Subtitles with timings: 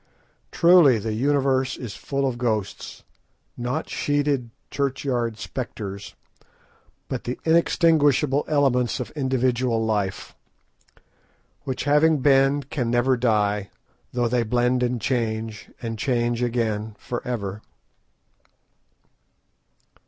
[0.51, 3.03] Truly the universe is full of ghosts,
[3.55, 6.15] not sheeted churchyard spectres,
[7.07, 10.35] but the inextinguishable elements of individual life,
[11.65, 13.69] which having once been, can never die,
[14.11, 17.61] though they blend and change, and change again for ever.